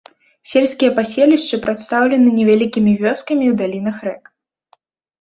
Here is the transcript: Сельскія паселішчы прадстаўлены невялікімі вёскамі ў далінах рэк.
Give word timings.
Сельскія 0.51 0.91
паселішчы 0.99 1.59
прадстаўлены 1.67 2.29
невялікімі 2.41 2.97
вёскамі 3.05 3.45
ў 3.55 3.63
далінах 3.63 3.97
рэк. 4.11 4.23